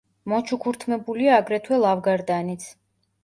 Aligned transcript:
მოჩუქურთმებულია 0.31 1.35
აგრეთვე 1.43 1.79
ლავგარდანიც. 1.83 2.67